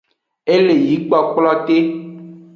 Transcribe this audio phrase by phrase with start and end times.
[0.53, 1.77] E le yi kplokplote.